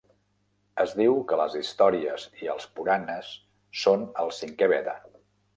Es 0.83 0.93
diu 1.01 1.19
que 1.31 1.37
les 1.41 1.57
històries 1.59 2.25
i 2.45 2.51
els 2.55 2.67
puranas 2.79 3.31
són 3.85 4.11
el 4.25 4.37
cinquè 4.39 4.73
Veda. 4.77 5.01